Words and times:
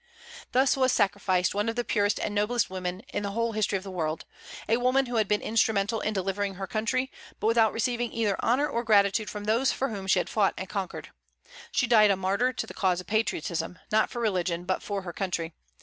Thus 0.51 0.75
was 0.75 0.91
sacrificed 0.91 1.53
one 1.53 1.69
of 1.69 1.75
the 1.75 1.83
purest 1.83 2.19
and 2.19 2.33
noblest 2.33 2.71
women 2.71 3.01
in 3.09 3.21
the 3.21 3.33
whole 3.33 3.51
history 3.51 3.77
of 3.77 3.83
the 3.83 3.91
world, 3.91 4.25
a 4.67 4.77
woman 4.77 5.05
who 5.05 5.17
had 5.17 5.27
been 5.27 5.43
instrumental 5.43 5.99
in 6.01 6.11
delivering 6.11 6.55
her 6.55 6.65
country, 6.65 7.11
but 7.39 7.45
without 7.45 7.71
receiving 7.71 8.11
either 8.11 8.35
honor 8.39 8.67
or 8.67 8.83
gratitude 8.83 9.29
from 9.29 9.43
those 9.43 9.71
for 9.71 9.89
whom 9.89 10.07
she 10.07 10.17
had 10.17 10.27
fought 10.27 10.55
and 10.57 10.69
conquered. 10.69 11.11
She 11.71 11.85
died 11.85 12.09
a 12.09 12.15
martyr 12.17 12.51
to 12.51 12.65
the 12.65 12.73
cause 12.73 12.99
of 12.99 13.05
patriotism, 13.05 13.77
not 13.91 14.09
for 14.09 14.19
religion, 14.19 14.63
but 14.65 14.81
for 14.81 15.03
her 15.03 15.13
country. 15.13 15.53